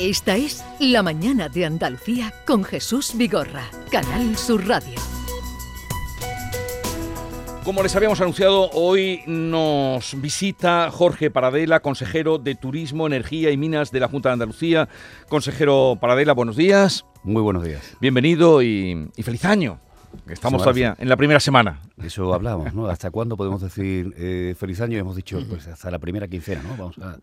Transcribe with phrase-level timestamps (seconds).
[0.00, 4.98] Esta es La Mañana de Andalucía con Jesús Vigorra, Canal Sur Radio.
[7.64, 13.90] Como les habíamos anunciado, hoy nos visita Jorge Paradela, consejero de Turismo, Energía y Minas
[13.90, 14.88] de la Junta de Andalucía.
[15.28, 17.04] Consejero Paradela, buenos días.
[17.22, 17.98] Muy buenos días.
[18.00, 19.80] Bienvenido y, feliz año.
[20.26, 21.82] Estamos todavía en la primera semana.
[22.02, 22.86] Eso hablamos, ¿no?
[22.86, 24.96] ¿Hasta cuándo podemos decir eh, feliz año?
[24.96, 26.70] Hemos dicho, pues hasta la primera quincena, ¿no?
[26.70, 27.18] Vamos a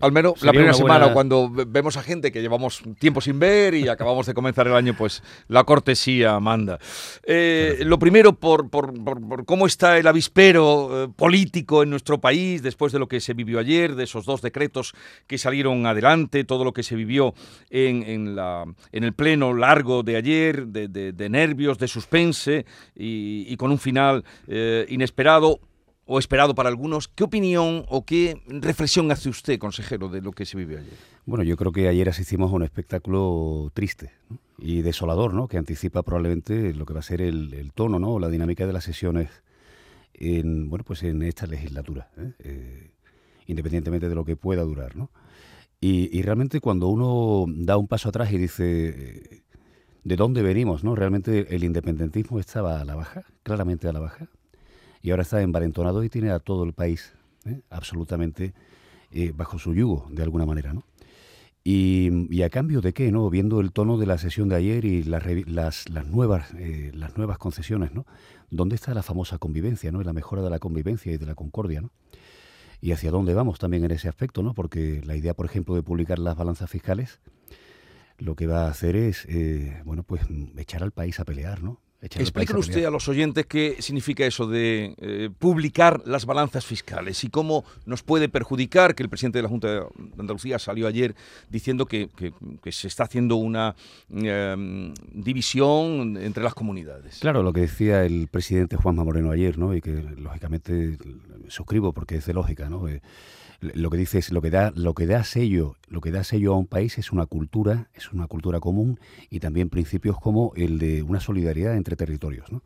[0.00, 3.88] al menos la primera semana, cuando vemos a gente que llevamos tiempo sin ver y
[3.88, 6.78] acabamos de comenzar el año, pues la cortesía manda.
[7.24, 8.70] Eh, lo primero, por,
[9.44, 13.58] cómo está el avispero eh, político en nuestro país después de lo que se vivió
[13.58, 14.94] ayer, de esos dos decretos
[15.26, 17.34] que salieron adelante, todo lo que se vivió
[17.70, 23.78] en, la, en el pleno largo de ayer, de, nervios, de suspense y, con un
[23.78, 25.60] final eh, inesperado
[26.12, 27.06] o esperado para algunos.
[27.06, 30.92] ¿Qué opinión o qué reflexión hace usted, consejero, de lo que se vivió ayer?
[31.24, 34.10] Bueno, yo creo que ayer asistimos a un espectáculo triste
[34.58, 35.46] y desolador, ¿no?
[35.46, 38.18] que anticipa probablemente lo que va a ser el, tono ¿no?
[38.18, 39.30] la dinámica de las sesiones
[40.14, 42.32] en, bueno, pues en esta legislatura, ¿eh?
[42.40, 42.90] Eh,
[43.46, 44.96] independientemente de lo que pueda durar.
[44.96, 45.10] ¿no?
[45.80, 49.42] Y, realmente cuando uno da un paso atrás y dice eh,
[50.02, 50.96] de dónde venimos, ¿no?
[50.96, 54.28] realmente el independentismo estaba a la baja, claramente a la baja
[55.02, 57.12] y ahora está envalentonado y tiene a todo el país
[57.46, 57.62] ¿eh?
[57.70, 58.54] absolutamente
[59.10, 60.84] eh, bajo su yugo, de alguna manera, ¿no?
[61.62, 63.28] Y, a cambio de qué, ¿no?
[63.28, 65.26] Viendo el tono de la sesión de ayer y las,
[65.90, 68.06] las, nuevas, eh, las nuevas concesiones, ¿no?
[68.50, 70.00] ¿Dónde está la famosa convivencia, ¿no?
[70.00, 71.90] Y la mejora de la convivencia y de la concordia, ¿no?
[72.80, 74.54] Y hacia dónde vamos también en ese aspecto, ¿no?
[74.54, 77.20] Porque la idea, por ejemplo, de publicar las balanzas fiscales,
[78.16, 79.28] lo que va a hacer es,
[79.84, 80.22] bueno, pues
[80.56, 81.78] echar al país a pelear, ¿no?
[82.02, 87.28] Explíquenos usted a los oyentes qué significa eso de eh, publicar las balanzas fiscales y
[87.28, 89.86] cómo nos puede perjudicar que el presidente de la Junta de
[90.18, 91.14] Andalucía salió ayer
[91.50, 92.08] diciendo que,
[92.70, 93.74] se está haciendo una
[94.10, 97.18] em, división entre las comunidades.
[97.18, 99.74] Claro, lo que decía el presidente Juanma Moreno ayer, ¿no?
[99.74, 100.96] y que lógicamente
[101.48, 102.88] suscribo porque es de lógica, ¿no?
[102.88, 103.02] Eh,
[103.60, 106.54] lo que dice es lo que da lo que da sello lo que da sello
[106.54, 108.98] a un país es una cultura es una cultura común
[109.28, 112.62] y también principios como el de una solidaridad entre territorios ¿no?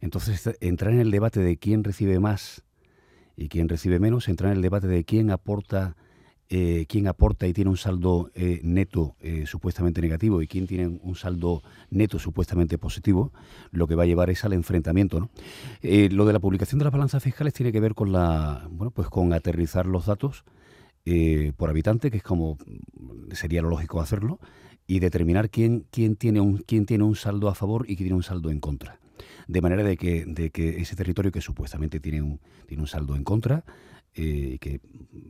[0.00, 2.62] entonces entrar en el debate de quién recibe más
[3.36, 5.96] y quién recibe menos entrar en el debate de quién aporta
[6.50, 10.86] eh, quién aporta y tiene un saldo eh, neto eh, supuestamente negativo y quién tiene
[10.86, 13.32] un saldo neto supuestamente positivo,
[13.70, 15.20] lo que va a llevar es al enfrentamiento.
[15.20, 15.30] ¿no?
[15.82, 19.08] lo de la publicación de las balanzas fiscales tiene que ver con la, bueno, pues
[19.08, 20.44] con aterrizar los datos
[21.56, 22.58] por habitante, que es como
[23.32, 24.40] sería lo lógico hacerlo,
[24.86, 28.16] y determinar quién, quién, tiene un, quién tiene un saldo a favor y quién tiene
[28.16, 29.00] un saldo en contra.
[29.46, 33.16] De manera de que, de que ese territorio que supuestamente tiene un, tiene un saldo
[33.16, 33.64] en contra,
[34.18, 34.80] eh, que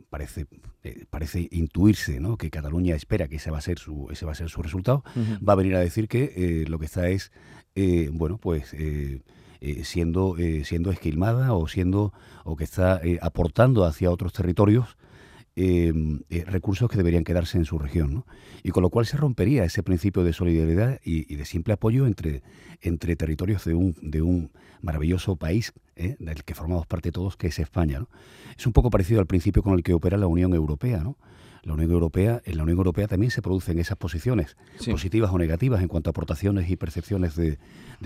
[0.09, 0.47] parece,
[0.83, 2.37] eh, parece intuirse ¿no?
[2.37, 5.03] que Cataluña espera que ese va a ser su, ese va a ser su resultado,
[5.47, 7.31] va a venir a decir que eh, lo que está es,
[8.11, 8.75] bueno, pues
[9.83, 12.13] siendo, siendo esquilmada o, siendo,
[12.43, 14.97] o que está aportando hacia otros territorios
[15.61, 18.13] Em, eh, recursos que deberían quedarse en su región.
[18.13, 18.25] ¿no?
[18.63, 22.43] Y con lo cual se rompería ese principio de solidaridad y, de simple apoyo entre,
[22.79, 26.15] entre territorios de un, de un maravilloso país ¿eh?
[26.17, 27.99] del que formamos parte todos, que es España.
[27.99, 28.07] ¿no?
[28.57, 30.99] Es un poco parecido al principio con el que opera la Unión Europea.
[30.99, 31.17] ¿no?
[31.63, 34.57] La Unión Europea, en la Unión Europea también se producen esas posiciones,
[34.89, 37.57] positivas o negativas en cuanto a aportaciones y percepciones de,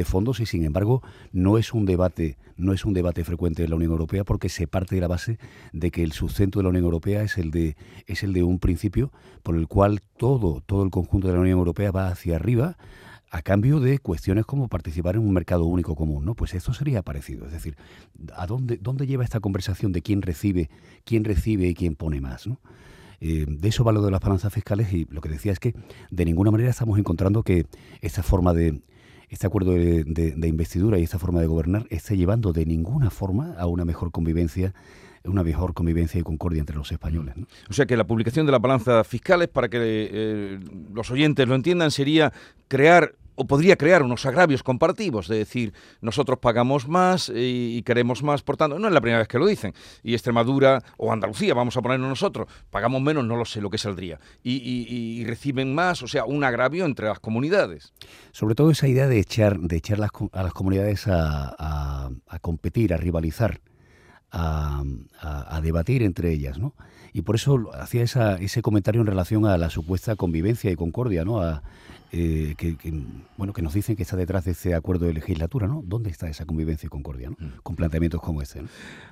[0.05, 3.75] fondos, y sin embargo no es un debate, no es un debate frecuente en la
[3.75, 5.37] Unión Europea porque se parte de la base
[5.71, 7.75] de que el sustento de la Unión Europea es el de,
[8.07, 9.11] es el de un principio
[9.43, 12.77] por el cual todo, todo el conjunto de la Unión Europea va hacia arriba
[13.33, 16.35] a cambio de cuestiones como participar en un mercado único común, ¿no?
[16.35, 17.75] Pues esto sería parecido, es decir,
[18.35, 20.69] ¿a dónde, dónde lleva esta conversación de quién recibe,
[21.03, 22.59] quién recibe y quién pone más, ¿no?
[23.25, 25.73] Eh, de eso va lo de las balanzas fiscales y lo que decía es que
[26.11, 27.65] de ninguna manera estamos encontrando que
[28.01, 28.81] esta forma de,
[29.29, 33.65] este acuerdo de, investidura y esta forma de gobernar esté llevando de ninguna forma a
[33.65, 34.73] una mejor convivencia
[35.23, 37.33] una mejor convivencia y concordia entre los españoles.
[37.69, 40.59] O sea que la publicación de las balanzas fiscales, para que eh,
[40.93, 42.33] los oyentes lo entiendan, sería
[42.67, 48.41] crear o podría crear unos agravios comparativos, de decir, nosotros pagamos más y, queremos más,
[48.43, 51.75] por tanto, no es la primera vez que lo dicen, y Extremadura o Andalucía, vamos
[51.77, 56.07] a ponernos nosotros, pagamos menos, no lo sé lo que saldría, y, reciben más, o
[56.07, 57.93] sea, un agravio entre las comunidades.
[58.31, 62.09] Sobre todo esa idea de echar, de echar a las comunidades a,
[62.41, 63.61] competir, a rivalizar,
[64.31, 64.83] a,
[65.61, 66.75] debatir entre ellas, ¿no?
[67.15, 71.23] Y por eso hacía esa, ese comentario en relación a la supuesta convivencia y concordia,
[71.23, 71.41] ¿no?
[72.15, 72.77] Eh, que,
[73.37, 75.81] bueno, que nos dicen que está detrás de ese acuerdo de legislatura, ¿no?
[75.83, 77.37] ¿Dónde está esa convivencia y concordia, ¿no?
[77.39, 77.51] Mm.
[77.63, 78.61] Con planteamientos como este.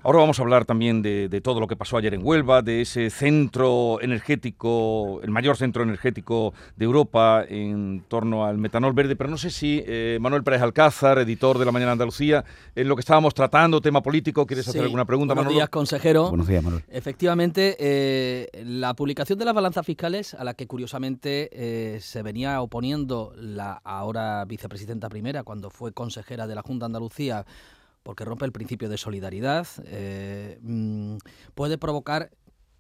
[0.03, 3.09] Ahora vamos a hablar también de, todo lo que pasó ayer en Huelva, de ese
[3.09, 9.38] centro energético, el mayor centro energético de Europa en torno al metanol verde, pero no
[9.39, 12.45] sé si eh, Manuel Pérez Alcázar, editor de La Mañana Andalucía,
[12.75, 16.30] en lo que estábamos tratando, tema político, ¿quieres hacer alguna pregunta, Buenos días, consejero.
[16.30, 16.83] Buenos días, Manuel.
[16.88, 22.90] Efectivamente, eh, la publicación de las balanzas fiscales, a la que curiosamente se venía oponiendo
[23.35, 27.45] la ahora vicepresidenta primera, cuando fue consejera de la Junta de Andalucía,
[28.03, 31.17] porque rompe el principio de solidaridad, eh, mm,
[31.53, 32.31] puede provocar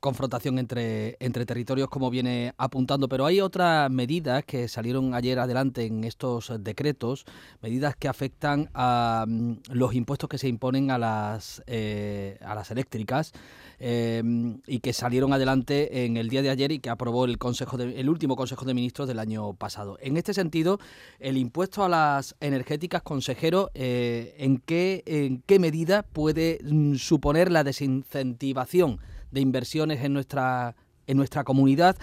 [0.01, 5.85] confrontación entre, entre territorios como viene apuntando, pero hay otras medidas que salieron ayer adelante
[5.85, 7.25] en estos decretos,
[7.61, 12.71] medidas que afectan a mm, los impuestos que se imponen a las, eh, a las
[12.71, 13.31] eléctricas
[13.79, 14.23] eh,
[14.65, 18.09] y que salieron adelante en el día de ayer y que aprobó el, consejo el
[18.09, 19.97] último Consejo de Ministros del año pasado.
[20.01, 20.79] En este sentido,
[21.19, 27.51] el impuesto a las energéticas, consejero, eh, ¿en, qué, ¿en qué medida puede mm, suponer
[27.51, 28.99] la desincentivación?
[29.31, 30.75] De inversiones en nuestra,
[31.07, 31.97] en nuestra comunidad.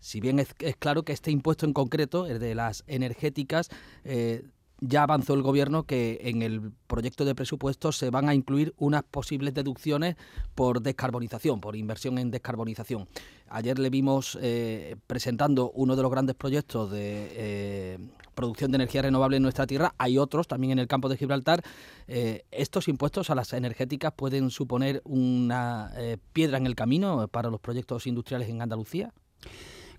[0.00, 3.70] Si bien es, claro que este impuesto en concreto, el de las energéticas,
[4.04, 4.44] eh,
[4.80, 9.02] ya avanzó el gobierno que en el proyecto de presupuesto se van a incluir unas
[9.04, 10.16] posibles deducciones
[10.54, 13.08] por descarbonización, por inversión en descarbonización.
[13.50, 17.98] Ayer le vimos eh, presentando uno de los grandes proyectos de eh,
[18.34, 19.94] producción de energía renovable en nuestra tierra.
[19.98, 21.62] Hay otros también en el campo de Gibraltar.
[22.08, 25.92] Eh, ¿Estos impuestos a las energéticas pueden suponer una
[26.32, 29.12] piedra en el camino para los proyectos industriales en Andalucía?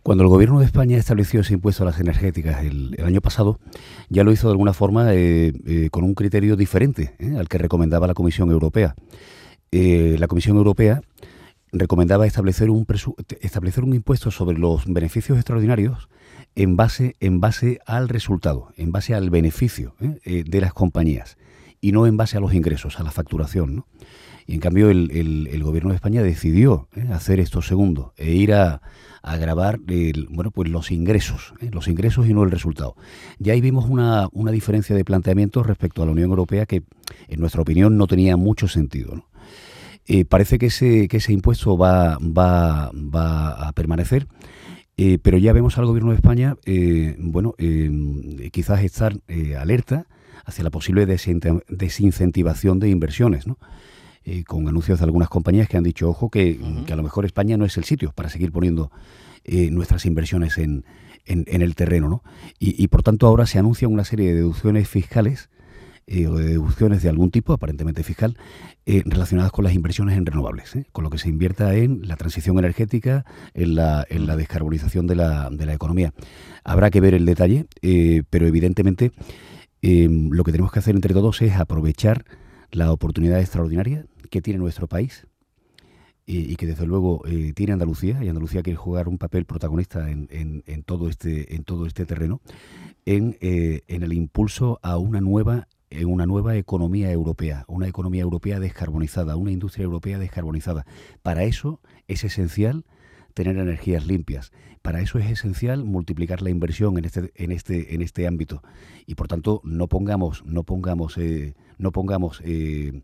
[0.03, 3.59] Cuando el gobierno de España estableció ese impuesto a las energéticas el, año pasado,
[4.09, 5.12] ya lo hizo de alguna forma
[5.91, 8.95] con un criterio diferente al que recomendaba la Comisión Europea.
[9.71, 11.01] la Comisión Europea
[11.75, 12.88] recomendaba establecer un,
[13.42, 16.10] establecer un impuesto sobre los beneficios extraordinarios
[16.56, 20.19] en base, en base al resultado, en base al beneficio ¿eh?
[20.24, 21.38] Eh, de las compañías
[21.81, 23.75] y no en base a los ingresos, a la facturación.
[23.75, 23.88] ¿no?
[24.48, 27.07] Y en cambio el, gobierno de España decidió ¿eh?
[27.12, 28.81] hacer esto segundo e ir a,
[29.22, 29.80] a grabar
[30.30, 32.95] bueno, pues los ingresos, los ingresos y no el resultado.
[33.38, 36.83] Ya ahí vimos una, una diferencia de planteamiento respecto a la Unión Europea que
[37.27, 39.16] en nuestra opinión no tenía mucho sentido.
[39.16, 39.25] ¿no?
[40.07, 44.28] Eh, parece que ese, que ese impuesto va, va, va a permanecer.
[44.98, 47.54] Eh, pero ya vemos al gobierno de España, eh, bueno,
[48.52, 49.18] quizás estar
[49.60, 50.07] alerta
[50.46, 53.57] hacia la posible desincentivación de inversiones, ¿no?
[54.48, 56.60] con anuncios de algunas compañías que han dicho, ojo, que,
[56.90, 58.90] a lo mejor España no es el sitio para seguir poniendo
[59.46, 60.86] nuestras inversiones en,
[61.25, 62.24] en, el terreno, ¿no?
[62.58, 65.50] Y, y, por tanto ahora se anuncia una serie de deducciones fiscales
[66.07, 68.38] eh, o de deducciones de algún tipo, aparentemente fiscal,
[68.86, 70.86] eh, relacionadas con las inversiones en renovables, ¿eh?
[70.92, 73.25] con lo que se invierta en la transición energética,
[73.56, 76.13] en la, en la descarbonización de la, de la economía.
[76.63, 77.66] Habrá que ver el detalle,
[78.30, 79.13] pero evidentemente
[79.81, 82.25] lo que tenemos que hacer entre todos es aprovechar
[82.72, 85.28] la oportunidad extraordinaria que tiene nuestro país
[86.28, 87.24] y, que desde luego
[87.56, 91.86] tiene Andalucía y Andalucía quiere jugar un papel protagonista en, en, todo este en todo
[91.86, 92.42] este terreno
[93.06, 98.59] en, en el impulso a una nueva en una nueva economía europea, una economía europea
[98.59, 100.86] descarbonizada, una industria europea descarbonizada.
[101.21, 102.83] Para eso es esencial
[103.36, 104.52] tener energías limpias.
[104.82, 108.63] Para eso es esencial multiplicar la inversión en este en este en este ámbito
[109.06, 113.01] y por tanto no pongamos no pongamos eh, no pongamos eh,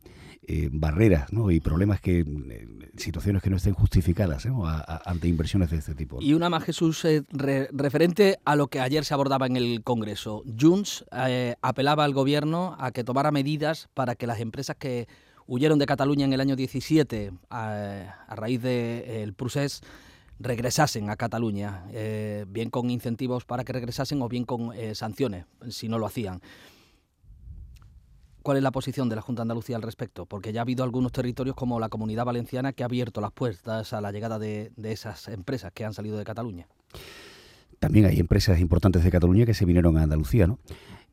[0.47, 2.25] eh, barreras y problemas que
[2.97, 4.47] situaciones que no estén justificadas
[5.05, 6.19] ante inversiones de este tipo.
[6.21, 10.43] Y una más Jesús referente a lo que ayer se abordaba en el Congreso.
[10.59, 11.05] Junts
[11.61, 15.07] apelaba al gobierno a que tomara medidas para que las empresas que
[15.47, 19.81] huyeron de Cataluña en el año 17 a, raíz del de,
[20.41, 25.45] regresasen a Cataluña, eh, bien con incentivos para que regresasen o bien con eh, sanciones,
[25.69, 26.41] si no lo hacían.
[28.41, 30.25] ¿Cuál es la posición de la Junta de Andalucía al respecto?
[30.25, 33.93] Porque ya ha habido algunos territorios como la Comunidad Valenciana que ha abierto las puertas
[33.93, 36.67] a la llegada de, esas empresas que han salido de Cataluña.
[37.79, 40.59] También hay empresas importantes de Cataluña que se vinieron a Andalucía, ¿no?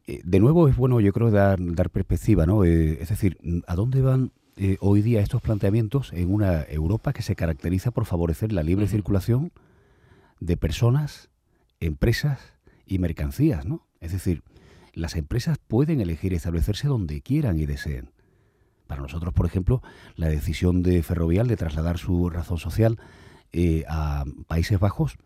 [0.07, 2.65] Eh, de nuevo es bueno, yo creo, dar, dar perspectiva, ¿no?
[2.65, 7.37] es decir, ¿a dónde van eh, hoy día estos planteamientos en una Europa que se
[7.37, 9.53] caracteriza por favorecer la libre circulación
[10.41, 11.31] de personas,
[11.79, 12.41] empresas
[12.85, 13.87] y mercancías, ¿no?
[14.01, 14.43] Es decir,
[14.95, 18.11] las empresas pueden elegir establecerse donde quieran y deseen.
[18.89, 19.81] Para nosotros, por ejemplo,
[20.17, 22.99] la decisión de Ferrovial de trasladar su razón social
[23.53, 25.19] eh, a Países Bajos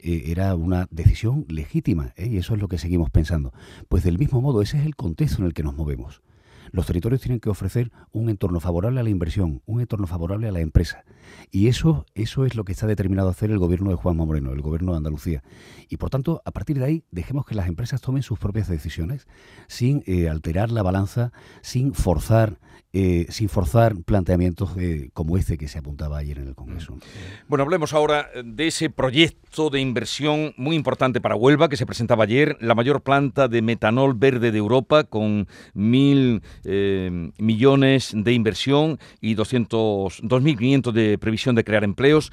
[0.00, 3.52] eh, era una decisión legítima, y eso es lo que seguimos pensando.
[3.88, 6.22] Pues del mismo modo, ese es el contexto en el que nos movemos.
[6.72, 10.52] Los territorios tienen que ofrecer un entorno favorable a la inversión, un entorno favorable a
[10.52, 11.04] la empresa.
[11.50, 14.52] Y eso, eso es lo que está determinado a hacer el gobierno de Juan Moreno,
[14.52, 15.42] el gobierno de Andalucía.
[15.88, 19.26] Y por tanto, a partir de ahí, dejemos que las empresas tomen sus propias decisiones
[19.68, 22.58] sin eh, alterar la balanza, sin forzar
[22.92, 24.70] eh, sin forzar planteamientos
[25.12, 26.98] como este que se apuntaba ayer en el Congreso.
[27.46, 32.24] Bueno, hablemos ahora de ese proyecto de inversión muy importante para Huelva que se presentaba
[32.24, 38.98] ayer, la mayor planta de metanol verde de Europa con mil eh, millones de inversión
[39.20, 42.32] y 200, 2.500 de previsión de crear empleos.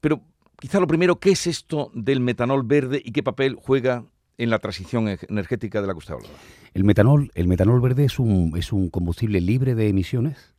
[0.00, 0.22] Pero
[0.58, 4.04] quizá lo primero, ¿qué es esto del metanol verde y qué papel juega
[4.38, 6.14] en la transición energética de la que usted
[6.72, 10.54] El metanol, el metanol verde es un, es un combustible libre de emisiones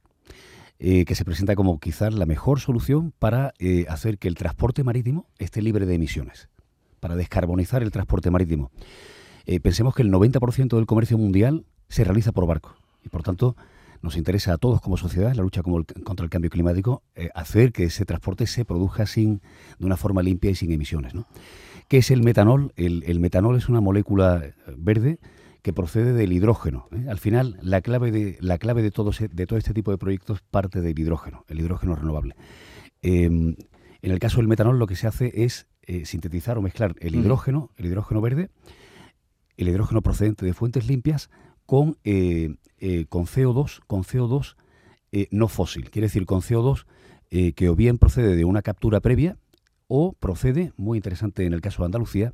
[0.80, 4.84] eh, que se presenta como quizás la mejor solución para eh, hacer que el transporte
[4.84, 6.50] marítimo esté libre de emisiones,
[7.00, 8.72] para descarbonizar el transporte marítimo.
[9.64, 13.56] Pensemos que el 90% del comercio mundial se realiza por barco y por tanto
[14.02, 17.04] nos interesa a todos como sociedad, la lucha contra el cambio climático,
[17.36, 19.42] hacer que ese transporte se produzca sin,
[19.78, 21.14] de una forma limpia y sin emisiones.
[21.14, 21.28] ¿no?
[21.90, 22.72] ¿Qué es el metanol?
[22.76, 25.18] El, metanol es una molécula eh, verde
[25.64, 26.88] que procede del hidrógeno.
[26.92, 27.08] ¿eh?
[27.10, 30.42] Al final, la clave de, la clave de, todo, de todo este tipo de proyectos
[30.42, 32.36] parte del hidrógeno, el hidrógeno renovable.
[33.02, 33.56] Em,
[34.04, 37.16] en el caso del metanol, lo que se hace es eh, sintetizar o mezclar el
[37.16, 38.52] hidrógeno, el hidrógeno verde,
[39.58, 41.32] el hidrógeno procedente de fuentes limpias
[41.70, 41.98] con,
[43.10, 44.56] con CO2, con CO2
[45.30, 45.92] no fósil.
[45.92, 46.86] Quiere decir, con CO2
[47.54, 49.38] que o bien procede de una captura previa,
[49.90, 52.34] o procede, muy interesante en el caso de Andalucía,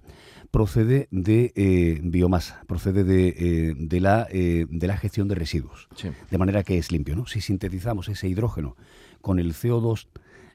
[0.51, 5.87] procede de eh, biomasa, procede de, eh, de, la, eh, de la gestión de residuos,
[6.29, 7.15] de manera que es limpio.
[7.15, 7.25] ¿no?
[7.25, 8.75] Si sintetizamos ese hidrógeno
[9.21, 10.07] con el CO2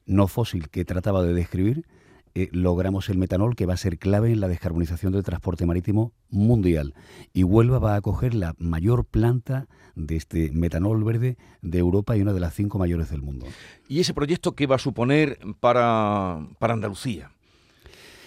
[0.04, 1.86] no fósil que trataba de describir,
[2.34, 6.12] eh, logramos el metanol que va a ser clave en la descarbonización del transporte marítimo
[6.28, 6.94] mundial.
[7.32, 12.22] Y Huelva va a acoger la mayor planta de este metanol verde de Europa y
[12.22, 13.46] una de las cinco mayores del mundo.
[13.88, 17.32] ¿Y ese proyecto qué va a suponer para, para Andalucía?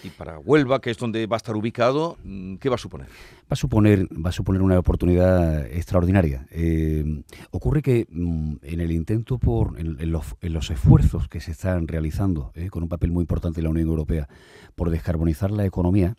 [0.04, 3.08] Y para Huelva, que es donde va a estar ubicado, mm, ¿qué va a suponer?
[3.08, 6.46] Va a suponer, va a suponer una oportunidad extraordinaria.
[6.52, 12.52] Eh, ocurre que mm, en el intento por, en, los, esfuerzos que se están realizando,
[12.56, 14.28] eh, con un papel muy importante de la Unión Europea,
[14.76, 16.16] por descarbonizar la economía,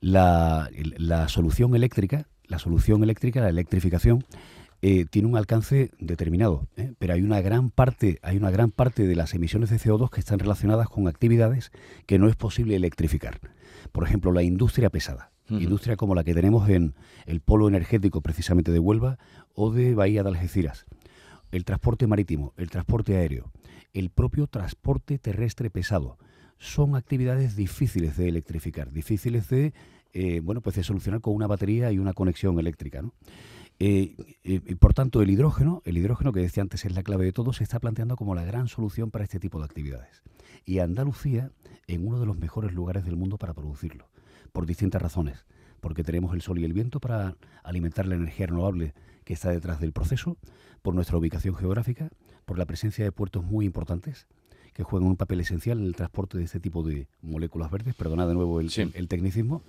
[0.00, 0.68] la,
[1.28, 4.24] solución eléctrica, la solución eléctrica, la electrificación,
[4.82, 9.14] eh, tiene un alcance determinado, pero hay una gran parte, hay una gran parte de
[9.14, 11.70] las emisiones de CO2 que están relacionadas con actividades
[12.06, 13.40] que no es posible electrificar.
[13.92, 16.94] Por ejemplo, la industria pesada industria como la que tenemos en
[17.26, 19.18] el polo energético precisamente de Huelva
[19.54, 20.86] o de Bahía de Algeciras,
[21.50, 23.50] el transporte marítimo, el transporte aéreo,
[23.92, 26.18] el propio transporte terrestre pesado,
[26.58, 29.74] son actividades difíciles de electrificar, difíciles de,
[30.12, 33.12] eh, bueno, pues de solucionar con una batería y una conexión eléctrica, ¿no?
[33.78, 34.14] Eh,
[34.44, 37.52] y por tanto, el hidrógeno, el hidrógeno que decía antes es la clave de todo,
[37.52, 40.22] se está planteando como la gran solución para este tipo de actividades.
[40.64, 41.50] Y Andalucía
[41.86, 44.08] en uno de los mejores lugares del mundo para producirlo
[44.52, 45.46] por distintas razones.
[45.80, 49.80] Porque tenemos el sol y el viento para alimentar la energía renovable que está detrás
[49.80, 50.36] del proceso,
[50.82, 52.10] por nuestra ubicación geográfica,
[52.44, 54.26] por la presencia de puertos muy importantes
[54.72, 58.26] que juegan un papel esencial en el transporte de este tipo de moléculas verdes, perdona
[58.26, 59.62] de nuevo el, el tecnicismo,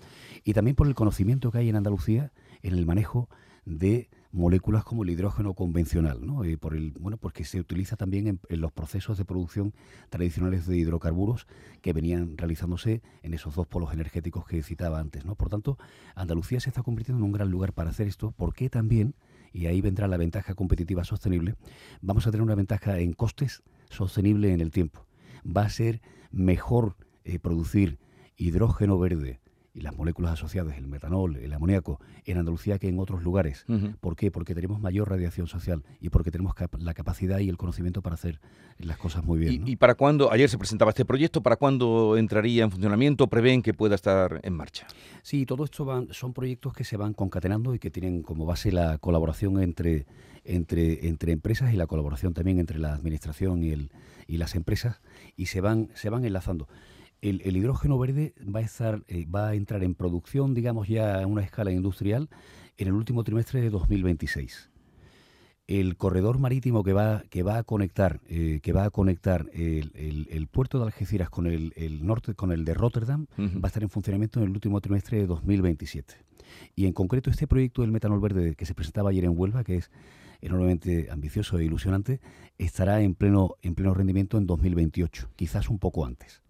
[0.43, 2.31] y también por el conocimiento que hay en Andalucía
[2.61, 3.29] en el manejo
[3.65, 6.43] de moléculas como el hidrógeno convencional, ¿no?
[6.43, 9.73] Eh, por el, bueno, porque se utiliza también en, los procesos de producción
[10.09, 11.47] tradicionales de hidrocarburos
[11.81, 15.35] que venían realizándose en esos dos polos energéticos que citaba antes, ¿no?
[15.35, 15.77] Por tanto,
[16.15, 19.13] Andalucía se está convirtiendo en un gran lugar para hacer esto, porque también,
[19.53, 21.55] y ahí vendrá la ventaja competitiva sostenible,
[22.01, 25.05] vamos a tener una ventaja en costes sostenible en el tiempo.
[25.45, 26.01] Va a ser
[26.31, 27.99] mejor eh, producir
[28.35, 29.42] hidrógeno verde
[29.73, 33.65] y las moléculas asociadas, el metanol, el amoníaco, en Andalucía que en otros lugares.
[33.99, 34.29] ¿Por qué?
[34.29, 38.39] Porque tenemos mayor radiación social y porque tenemos la capacidad y el conocimiento para hacer
[38.77, 39.67] las cosas muy bien.
[39.67, 43.27] ¿Y, para cuándo, ayer se presentaba este proyecto, para cuándo entraría en funcionamiento?
[43.27, 44.85] ¿Prevén que pueda estar en marcha?
[45.23, 48.71] Sí, todo esto van, son proyectos que se van concatenando y que tienen como base
[48.71, 50.05] la colaboración entre,
[50.43, 53.89] entre, entre empresas y la colaboración también entre la administración y, el,
[54.27, 55.01] y las empresas
[55.35, 56.67] y se van, se van enlazando
[57.23, 61.27] el, hidrógeno verde va a, estar, eh, va a entrar en producción, digamos ya a
[61.27, 62.29] una escala industrial,
[62.77, 64.69] en el último trimestre de 2026.
[65.65, 70.47] El corredor marítimo que va, que va a conectar, eh, que va a conectar el,
[70.51, 71.71] puerto de Algeciras con el,
[72.05, 75.25] norte, con el de Rotterdam, va a estar en funcionamiento en el último trimestre de
[75.25, 76.15] 2027.
[76.75, 79.77] Y en concreto este proyecto del metanol verde que se presentaba ayer en Huelva, que
[79.77, 79.89] es
[80.41, 82.19] enormemente ambicioso e ilusionante,
[82.57, 86.42] estará en pleno, en pleno rendimiento en 2028, quizás un poco antes.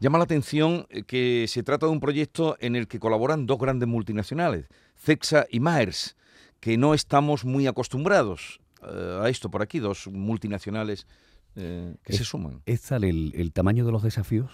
[0.00, 3.58] Llama la atención eh, que se trata de un proyecto en el que colaboran dos
[3.58, 6.16] grandes multinacionales, CEXA y Maers,
[6.60, 11.06] que no estamos muy acostumbrados eh, a esto por aquí, dos multinacionales
[11.56, 12.62] eh, que se suman.
[12.66, 14.50] Es tal el, tamaño de los desafíos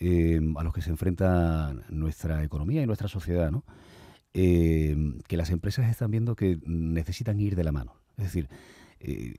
[0.00, 3.64] a los que se enfrenta nuestra economía y nuestra sociedad, ¿no?
[4.32, 7.94] que las empresas están viendo que necesitan ir de la mano.
[8.16, 8.48] Es decir,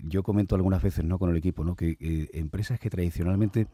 [0.01, 1.17] yo comento algunas veces ¿no?
[1.17, 1.77] con el equipo ¿no?
[1.77, 1.95] que
[2.33, 3.67] empresas que tradicionalmente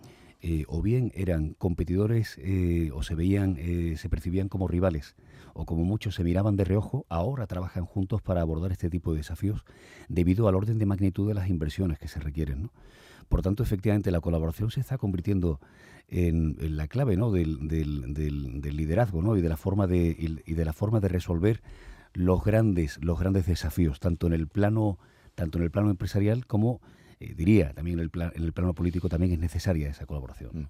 [0.48, 5.16] eh, o bien eran competidores eh, o se veían, eh, se percibían como rivales
[5.56, 9.18] o como muchos se miraban de reojo, ahora trabajan juntos para abordar este tipo de
[9.18, 9.66] desafíos
[10.08, 12.70] debido al orden de magnitud de las inversiones que se requieren.
[13.28, 15.60] Por tanto, efectivamente, la colaboración se está convirtiendo
[16.10, 17.32] en, la clave ¿no?
[17.32, 17.68] del,
[18.62, 19.36] liderazgo ¿no?
[19.38, 21.64] y, de la forma de, y, de la forma de resolver
[22.14, 25.00] los grandes, los grandes desafíos, tanto en el plano,
[25.34, 26.82] tanto en el plano empresarial como
[27.20, 30.52] eh, diría también en el, plano político también es necesaria esa colaboración.
[30.54, 30.68] Mm.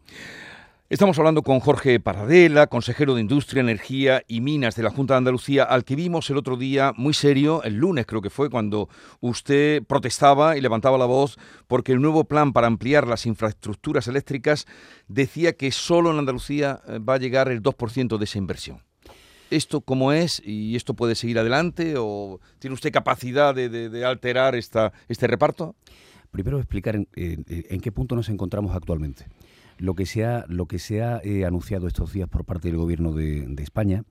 [0.88, 5.18] Estamos hablando con Jorge Paradela, consejero de Industria, Energía y Minas de la Junta de
[5.18, 8.88] Andalucía, al que vimos el otro día muy serio, el lunes creo que fue, cuando
[9.20, 14.68] usted protestaba y levantaba la voz porque el nuevo plan para ampliar las infraestructuras eléctricas
[15.08, 18.84] decía que solo en Andalucía eh, va a llegar el 2% de esa inversión.
[19.50, 24.94] ¿Esto cómo es y esto puede seguir adelante o tiene usted capacidad de, alterar esta,
[25.08, 25.76] este reparto?
[26.36, 29.26] Primero explicar en, qué punto nos encontramos actualmente.
[29.78, 32.76] Lo que se ha, lo que se ha eh, anunciado estos días por parte del
[32.76, 34.04] Gobierno de, España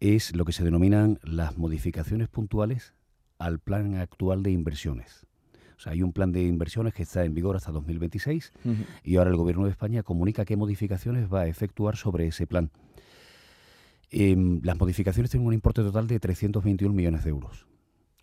[0.00, 2.94] es lo que se denominan las modificaciones puntuales
[3.38, 5.28] al plan actual de inversiones.
[5.76, 8.52] O sea, hay un plan de inversiones que está en vigor hasta 2026
[9.04, 12.72] y ahora el Gobierno de España comunica qué modificaciones va a efectuar sobre ese plan.
[14.10, 17.68] Em, las modificaciones tienen un importe total de 321 millones de euros.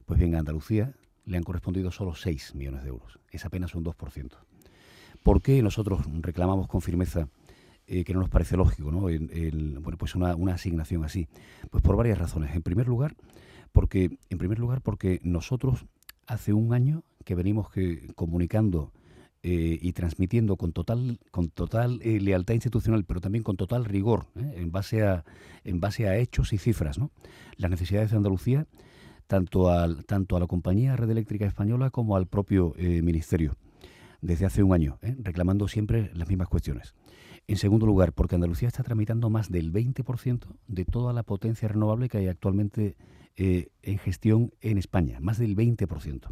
[0.06, 0.94] Pues bien, Andalucía
[1.28, 3.20] le han correspondido solo 6 millones de euros.
[3.30, 4.32] Es apenas un 2%.
[5.22, 7.28] ¿Por qué nosotros reclamamos con firmeza
[7.86, 9.02] eh, que no nos parece lógico ¿no?
[9.02, 11.28] bueno, pues una, asignación así?
[11.70, 12.56] Pues por varias razones.
[12.56, 13.16] En primer lugar,
[13.74, 15.86] porque, en primer lugar, porque nosotros
[16.26, 18.94] hace un año que venimos que, comunicando
[19.44, 24.28] eh, y transmitiendo con total, con total eh, lealtad institucional, pero también con total rigor,
[24.36, 25.26] en, base a,
[25.66, 27.12] en base a hechos y cifras, ¿no?
[27.58, 28.66] las necesidades de Andalucía
[29.28, 33.56] tanto, al, tanto a la compañía Red Eléctrica Española como al propio eh, Ministerio,
[34.22, 35.16] desde hace un año, ¿eh?
[35.20, 36.96] reclamando siempre las mismas cuestiones.
[37.48, 42.10] En segundo lugar, porque Andalucía está tramitando más del 20% de toda la potencia renovable
[42.10, 42.98] que hay actualmente
[43.36, 46.28] eh, en gestión en España, más del 20%.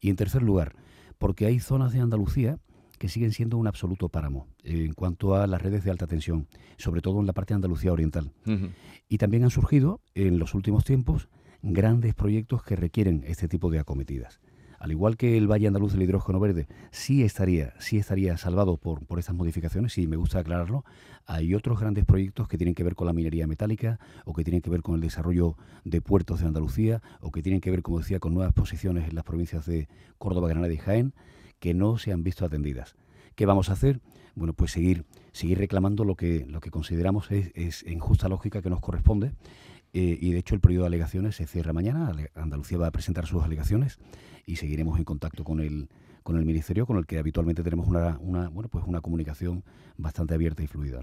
[0.00, 0.74] Y en tercer lugar,
[1.18, 2.58] porque hay zonas de Andalucía
[2.98, 7.00] que siguen siendo un absoluto páramo en cuanto a las redes de alta tensión, sobre
[7.00, 8.32] todo en la parte de Andalucía Oriental.
[9.08, 11.28] Y también han surgido en los últimos tiempos
[11.72, 14.40] grandes proyectos que requieren este tipo de acometidas.
[14.78, 19.04] Al igual que el Valle Andaluz del Hidrógeno Verde sí estaría, sí estaría salvado por,
[19.06, 20.84] por estas modificaciones, y me gusta aclararlo,
[21.26, 24.62] hay otros grandes proyectos que tienen que ver con la minería metálica o que tienen
[24.62, 27.98] que ver con el desarrollo de puertos de Andalucía o que tienen que ver, como
[27.98, 31.12] decía, con nuevas posiciones en las provincias de Córdoba, Granada y Jaén
[31.58, 32.94] que no se han visto atendidas.
[33.34, 34.00] ¿Qué vamos a hacer?
[34.36, 38.62] Bueno, pues seguir, seguir reclamando lo que, lo que consideramos es, es en justa lógica
[38.62, 39.32] que nos corresponde
[39.92, 42.12] eh, y de hecho el periodo de alegaciones se cierra mañana.
[42.34, 43.98] Andalucía va a presentar sus alegaciones
[44.46, 45.88] y seguiremos en contacto con el,
[46.22, 49.64] con el Ministerio, con el que habitualmente tenemos una, una bueno, pues una comunicación
[49.96, 51.00] bastante abierta y fluida.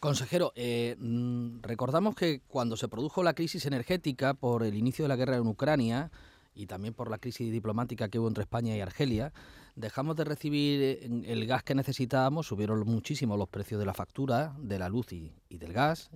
[0.00, 5.08] Consejero, eh, mm, recordamos que cuando se produjo la crisis energética por el inicio de
[5.08, 6.10] la guerra en Ucrania,
[6.54, 9.32] y también por la crisis diplomática que hubo entre España y Argelia,
[9.76, 14.54] dejamos de recibir eh, el gas que necesitábamos, subieron muchísimo los precios de la factura,
[14.58, 16.10] de la luz y, del gas.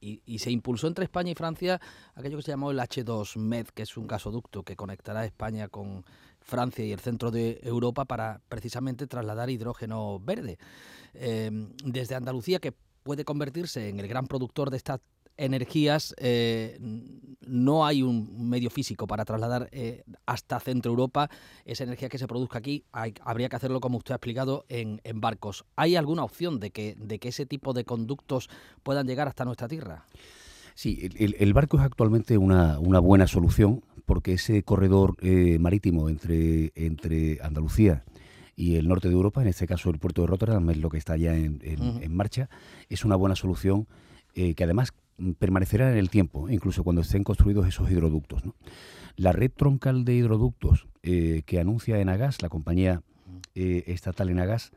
[0.00, 1.80] Y, se impulsó entre España y Francia
[2.14, 6.04] aquello que se llamó el H2Med, que es un gasoducto que conectará España con
[6.40, 10.58] Francia y el centro de Europa para precisamente trasladar hidrógeno verde.
[11.14, 11.50] Eh,
[11.84, 15.00] desde Andalucía, que puede convertirse en el gran productor de esta
[15.36, 16.78] energías eh,
[17.46, 21.30] no hay un medio físico para trasladar eh, hasta Centro Europa
[21.64, 22.84] esa energía que se produzca aquí.
[22.92, 25.64] habría que hacerlo, como usted ha explicado, en, barcos.
[25.76, 28.50] ¿Hay alguna opción de que, de que ese tipo de conductos
[28.82, 30.04] puedan llegar hasta nuestra tierra?
[30.74, 37.38] Sí, el, barco es actualmente una, buena solución porque ese corredor eh, marítimo entre, entre
[37.42, 38.04] Andalucía
[38.54, 40.98] y el norte de Europa, en este caso el puerto de Rotterdam, es lo que
[40.98, 42.48] está ya en, marcha,
[42.88, 43.86] es una buena solución
[44.34, 44.92] que además
[45.38, 48.42] permanecerá en el tiempo, incluso cuando estén construidos esos hidroductos.
[49.16, 53.02] La red troncal de hidroductos eh, que anuncia Enagas, la compañía
[53.54, 54.72] eh, estatal Enagas,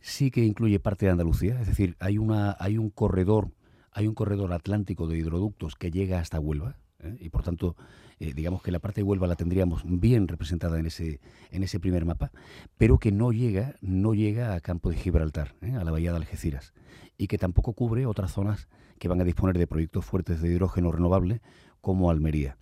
[0.00, 3.50] sí que incluye parte de Andalucía, es decir, hay, una, hay un corredor
[3.94, 7.16] hay un corredor atlántico de hidroductos que llega hasta Huelva, ¿eh?
[7.20, 7.76] y por tanto,
[8.18, 12.04] digamos que la parte de Huelva la tendríamos bien representada en ese, en ese primer
[12.04, 12.32] mapa,
[12.78, 16.74] pero que no llega, no llega a Campo de Gibraltar, a la bahía de Algeciras,
[17.16, 20.92] y que tampoco cubre otras zonas que van a disponer de proyectos fuertes de hidrógeno
[20.92, 21.40] renovable
[21.80, 22.56] como Almería.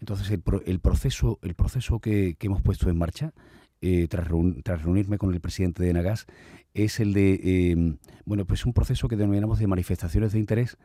[0.00, 3.32] Entonces, el, el proceso, el proceso que, hemos puesto en marcha,
[3.88, 4.26] eh, tras,
[4.82, 6.26] reunirme con el presidente de Nagas,
[6.74, 10.76] es el de, em, bueno, pues un proceso que denominamos de manifestaciones de interés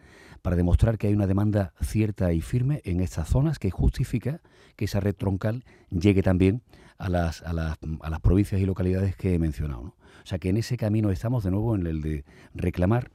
[0.43, 4.41] para demostrar que hay una demanda cierta y firme en estas zonas que justifica
[4.75, 6.61] que esa red troncal llegue también
[6.99, 9.95] a las, a las, a las provincias y localidades que he mencionado.
[10.23, 13.09] O sea que en ese camino estamos de nuevo en el de reclamar,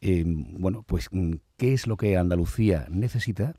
[0.00, 3.54] em, bueno, pues mm, qué es lo que Andalucía necesita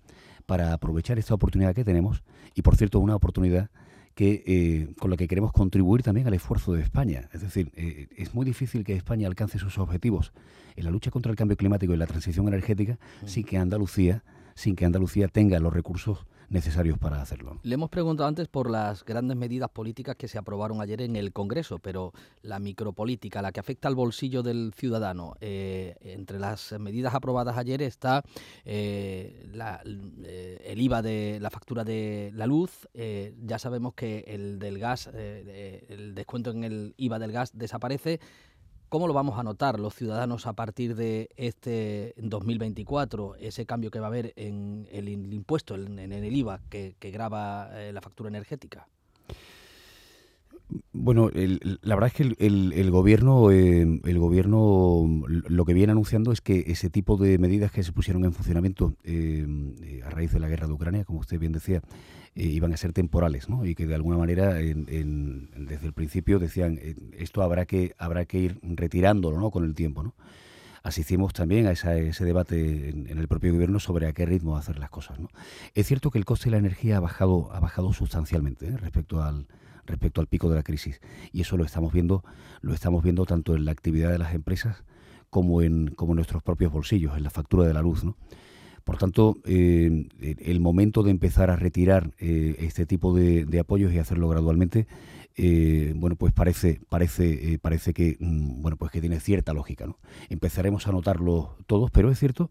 [0.46, 2.24] para aprovechar esta oportunidad que tenemos
[2.56, 3.70] y, por cierto, una oportunidad
[4.16, 7.30] que, eh, con la que queremos contribuir también al esfuerzo de España.
[7.34, 10.34] Es decir, eh, es muy difícil que España alcance sus objetivos
[10.76, 14.24] en la lucha contra el cambio climático y la transición energética sin que Andalucía,
[14.56, 17.60] sin que Andalucía tenga los recursos necesarios para hacerlo.
[17.64, 21.32] Le hemos preguntado antes por las grandes medidas políticas que se aprobaron ayer en el
[21.32, 22.12] Congreso, pero
[22.42, 27.82] la micropolítica, la que afecta al bolsillo del ciudadano, eh, entre las medidas aprobadas ayer
[27.82, 28.24] está
[28.66, 29.50] eh,
[30.26, 32.88] eh, el IVA de la factura de la luz.
[32.94, 38.20] ya sabemos que el del gas, el descuento en el IVA del gas desaparece.
[38.92, 44.02] ¿Cómo lo vamos a notar los ciudadanos a partir de este 2024, ese cambio que
[44.02, 48.90] va a haber en el, impuesto, en, el IVA que, graba eh, la factura energética?
[50.94, 56.42] Bueno, la verdad es que el, gobierno, eh, el gobierno lo que viene anunciando es
[56.42, 60.48] que ese tipo de medidas que se pusieron en funcionamiento eh, a raíz de la
[60.48, 61.82] guerra de Ucrania, como usted bien decía,
[62.36, 63.66] eh, iban a ser temporales, ¿no?
[63.66, 66.80] Y que de alguna manera, desde el principio decían,
[67.18, 69.52] esto habrá que habrá que ir retirándolo, ¿no?
[69.52, 70.14] Con el tiempo, ¿no?
[70.84, 74.90] asistimos también a ese debate en, el propio gobierno sobre a qué ritmo hacer las
[74.90, 75.20] cosas.
[75.20, 75.30] ¿no?
[75.76, 79.46] Es cierto que el coste de la energía ha bajado, ha bajado sustancialmente respecto al,
[79.86, 81.02] respecto al pico de la crisis.
[81.32, 82.24] Y eso lo estamos viendo,
[82.62, 84.84] lo estamos viendo tanto en la actividad de las empresas
[85.30, 88.04] como en, como nuestros propios bolsillos, en la factura de la luz.
[88.04, 88.18] ¿no?
[88.84, 94.00] Por tanto, eh, el momento de empezar a retirar eh, este tipo de, apoyos y
[94.00, 94.88] hacerlo gradualmente,
[95.38, 99.98] eh, bueno, pues parece, parece, parece que, mm, bueno, pues que tiene cierta lógica, ¿no?
[100.30, 102.50] Empezaremos a notarlo todos, pero es cierto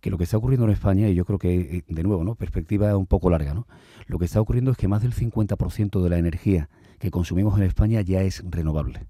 [0.00, 2.34] que lo que está ocurriendo en España, y yo creo que, de nuevo, ¿no?
[2.34, 3.66] Perspectiva un poco larga, ¿no?
[4.06, 7.64] Lo que está ocurriendo es que más del 50% de la energía que consumimos en
[7.64, 9.06] España ya es renovable.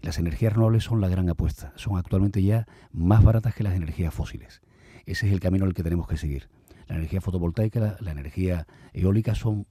[0.00, 4.12] Las energías renovables son la gran apuesta, son actualmente ya más baratas que las energías
[4.12, 4.60] fósiles.
[5.06, 6.48] Ese es el camino al que tenemos que seguir.
[6.86, 9.66] La energía fotovoltaica, la, energía eólica son,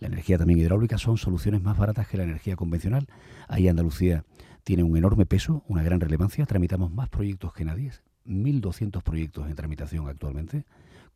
[0.00, 3.06] la energía también hidráulica son soluciones más baratas que la energía convencional.
[3.48, 4.24] Ahí Andalucía
[4.64, 6.44] tiene un enorme peso, una gran relevancia.
[6.46, 7.92] Tramitamos más proyectos que nadie,
[8.28, 10.64] 1.200 proyectos en tramitación actualmente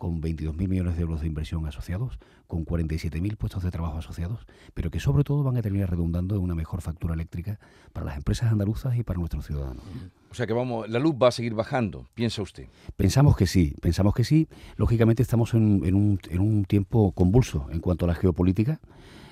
[0.02, 4.90] con 22.000 millones de euros de inversión asociados, con 47.000 puestos de trabajo asociados, pero
[4.90, 7.60] que sobre todo van a terminar redundando en una mejor factura eléctrica
[7.92, 9.84] para las empresas andaluzas y para nuestros ciudadanos.
[10.28, 12.66] O sea que vamos, la luz va a seguir bajando, piensa usted.
[12.96, 14.48] Pensamos que sí, pensamos que sí.
[14.76, 18.80] Lógicamente estamos en, un, en un tiempo convulso en cuanto a la geopolítica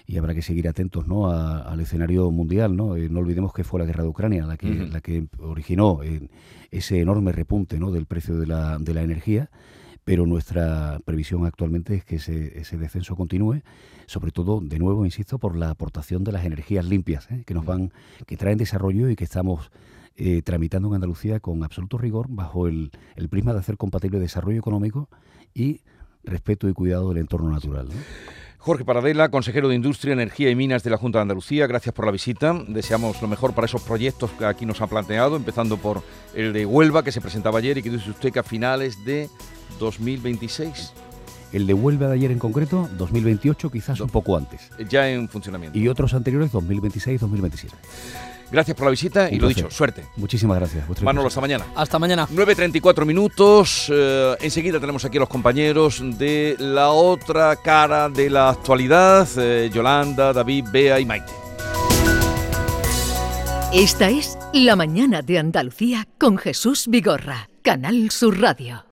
[0.06, 1.30] y habrá que seguir atentos ¿no?
[1.30, 2.76] al escenario mundial.
[2.76, 2.96] ¿no?
[2.96, 6.28] Eh, no olvidemos que fue la guerra de Ucrania la que, la que originó eh,
[6.70, 7.90] ese enorme repunte ¿no?
[7.90, 9.50] del precio de la, de la energía
[10.04, 13.62] pero nuestra previsión actualmente es que ese, descenso continúe,
[14.06, 17.44] sobre todo, de nuevo, insisto, por la aportación de las energías limpias, ¿eh?
[17.46, 17.92] que nos van,
[18.26, 19.70] que traen desarrollo y que estamos
[20.16, 22.90] eh, tramitando en Andalucía con absoluto rigor bajo el,
[23.30, 25.08] prisma de hacer compatible desarrollo económico
[25.54, 25.82] y
[26.24, 27.88] respeto y cuidado del entorno natural.
[28.62, 32.04] Jorge Paradela, consejero de Industria, Energía y Minas de la Junta de Andalucía, gracias por
[32.04, 32.52] la visita.
[32.68, 36.02] Deseamos lo mejor para esos proyectos que aquí nos ha planteado, empezando por
[36.34, 39.30] el de Huelva, que se presentaba ayer y que dice usted que a finales de
[39.78, 40.92] 2026.
[41.54, 44.70] El de Huelva de ayer en concreto, 2028, quizás un poco antes.
[44.90, 45.78] Ya en funcionamiento.
[45.78, 47.70] Y otros anteriores, 2026-2027.
[48.50, 50.04] Gracias por la visita y lo dicho, suerte.
[50.16, 50.84] Muchísimas gracias.
[51.02, 51.66] Manolo, hasta mañana.
[51.74, 52.28] Hasta mañana.
[52.28, 53.90] 9.34 minutos.
[53.92, 59.70] Eh, enseguida tenemos aquí a los compañeros de la otra cara de la actualidad, eh,
[59.72, 61.32] Yolanda, David, Bea y Maite.
[63.72, 68.84] Esta es La Mañana de Andalucía con Jesús Vigorra, Canal Sur Radio.